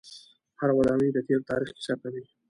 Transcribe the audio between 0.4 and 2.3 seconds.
هره ودانۍ د تیر تاریخ کیسه کوي.